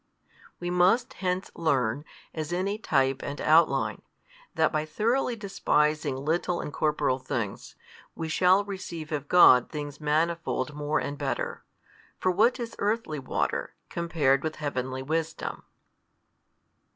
[0.59, 4.01] We must hence learn, as in a type and outline,
[4.55, 7.75] that by thoroughly despising little and corporal things,
[8.15, 11.61] we shall receive of God things manifold more and better.
[12.17, 15.65] For what is earthly water, compared with Heavenly wisdom?